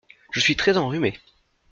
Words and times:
Je 0.31 0.39
suis 0.39 0.55
très 0.55 0.77
enrhumée. 0.77 1.13